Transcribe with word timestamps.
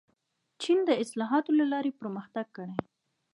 چین 0.61 0.77
د 0.89 0.91
اصلاحاتو 1.03 1.51
له 1.59 1.65
لارې 1.71 1.97
پرمختګ 1.99 2.47
کړی. 2.57 2.75